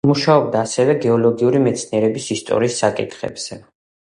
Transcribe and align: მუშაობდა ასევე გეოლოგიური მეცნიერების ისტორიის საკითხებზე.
მუშაობდა 0.09 0.61
ასევე 0.67 0.95
გეოლოგიური 1.03 1.61
მეცნიერების 1.65 2.31
ისტორიის 2.37 2.81
საკითხებზე. 2.85 3.61